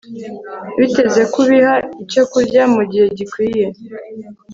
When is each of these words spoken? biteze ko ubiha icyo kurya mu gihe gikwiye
biteze 0.79 1.21
ko 1.31 1.37
ubiha 1.43 1.75
icyo 2.03 2.23
kurya 2.31 2.63
mu 2.73 2.81
gihe 2.91 3.05
gikwiye 3.17 3.65